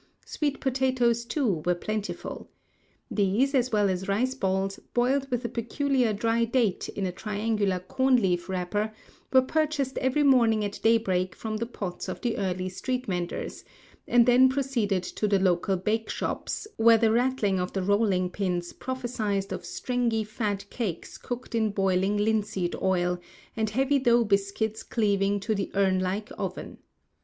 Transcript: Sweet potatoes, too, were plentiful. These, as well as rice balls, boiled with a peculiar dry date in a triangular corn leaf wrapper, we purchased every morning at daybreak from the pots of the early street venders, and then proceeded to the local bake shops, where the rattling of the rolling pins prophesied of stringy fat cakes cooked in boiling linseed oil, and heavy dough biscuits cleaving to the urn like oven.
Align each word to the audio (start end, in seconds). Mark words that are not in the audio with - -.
Sweet 0.25 0.59
potatoes, 0.59 1.25
too, 1.25 1.61
were 1.63 1.75
plentiful. 1.75 2.49
These, 3.11 3.53
as 3.53 3.71
well 3.71 3.87
as 3.87 4.07
rice 4.07 4.33
balls, 4.33 4.79
boiled 4.95 5.29
with 5.29 5.45
a 5.45 5.47
peculiar 5.47 6.11
dry 6.11 6.43
date 6.43 6.89
in 6.89 7.05
a 7.05 7.11
triangular 7.11 7.77
corn 7.79 8.15
leaf 8.15 8.49
wrapper, 8.49 8.93
we 9.31 9.41
purchased 9.41 9.99
every 9.99 10.23
morning 10.23 10.65
at 10.65 10.79
daybreak 10.81 11.35
from 11.35 11.57
the 11.57 11.67
pots 11.67 12.09
of 12.09 12.19
the 12.21 12.35
early 12.39 12.67
street 12.67 13.05
venders, 13.05 13.63
and 14.07 14.25
then 14.25 14.49
proceeded 14.49 15.03
to 15.03 15.27
the 15.27 15.37
local 15.37 15.77
bake 15.77 16.09
shops, 16.09 16.67
where 16.77 16.97
the 16.97 17.11
rattling 17.11 17.59
of 17.59 17.73
the 17.73 17.83
rolling 17.83 18.31
pins 18.31 18.73
prophesied 18.73 19.53
of 19.53 19.63
stringy 19.63 20.23
fat 20.23 20.65
cakes 20.71 21.15
cooked 21.19 21.53
in 21.53 21.69
boiling 21.69 22.17
linseed 22.17 22.73
oil, 22.81 23.19
and 23.55 23.69
heavy 23.69 23.99
dough 23.99 24.23
biscuits 24.23 24.81
cleaving 24.81 25.39
to 25.39 25.53
the 25.53 25.69
urn 25.75 25.99
like 25.99 26.31
oven. 26.39 26.79